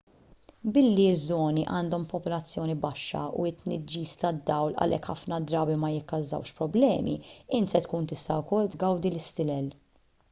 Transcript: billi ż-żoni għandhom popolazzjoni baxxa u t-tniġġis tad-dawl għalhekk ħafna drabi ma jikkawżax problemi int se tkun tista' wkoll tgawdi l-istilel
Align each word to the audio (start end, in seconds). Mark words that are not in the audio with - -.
billi 0.75 1.03
ż-żoni 1.17 1.65
għandhom 1.79 2.07
popolazzjoni 2.13 2.77
baxxa 2.85 3.21
u 3.43 3.45
t-tniġġis 3.59 4.15
tad-dawl 4.23 4.75
għalhekk 4.85 5.13
ħafna 5.13 5.41
drabi 5.53 5.77
ma 5.85 5.93
jikkawżax 5.99 6.57
problemi 6.63 7.17
int 7.61 7.75
se 7.77 7.85
tkun 7.87 8.11
tista' 8.15 8.41
wkoll 8.43 8.75
tgawdi 8.79 9.15
l-istilel 9.15 9.73